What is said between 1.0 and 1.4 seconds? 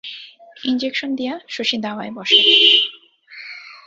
দিয়া